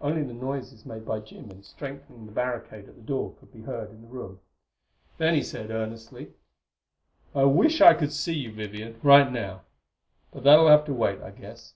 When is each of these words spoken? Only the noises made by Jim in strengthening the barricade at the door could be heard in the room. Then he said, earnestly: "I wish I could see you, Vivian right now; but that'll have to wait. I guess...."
Only 0.00 0.24
the 0.24 0.32
noises 0.34 0.84
made 0.84 1.06
by 1.06 1.20
Jim 1.20 1.52
in 1.52 1.62
strengthening 1.62 2.26
the 2.26 2.32
barricade 2.32 2.88
at 2.88 2.96
the 2.96 3.00
door 3.00 3.34
could 3.38 3.52
be 3.52 3.62
heard 3.62 3.90
in 3.90 4.02
the 4.02 4.08
room. 4.08 4.40
Then 5.18 5.34
he 5.34 5.42
said, 5.44 5.70
earnestly: 5.70 6.32
"I 7.32 7.44
wish 7.44 7.80
I 7.80 7.94
could 7.94 8.10
see 8.10 8.34
you, 8.34 8.50
Vivian 8.50 8.98
right 9.04 9.30
now; 9.30 9.62
but 10.32 10.42
that'll 10.42 10.66
have 10.66 10.84
to 10.86 10.92
wait. 10.92 11.22
I 11.22 11.30
guess...." 11.30 11.74